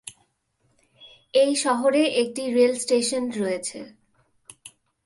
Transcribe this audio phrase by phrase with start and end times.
[1.33, 3.79] এই শহরে একটি রেল স্টেশন রয়েছে।